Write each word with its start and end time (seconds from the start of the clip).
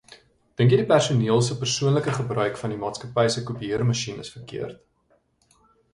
Dink 0.59 0.71
jy 0.75 0.79
die 0.79 0.85
personeel 0.91 1.43
se 1.49 1.57
persoonlike 1.59 2.15
gebruik 2.15 2.57
van 2.63 2.73
die 2.75 2.79
maatskappy 2.85 3.27
se 3.35 3.47
kopieermasjien 3.51 4.25
is 4.25 4.33
verkeerd? 4.37 5.65